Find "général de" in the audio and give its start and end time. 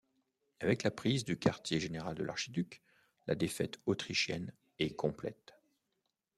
1.79-2.23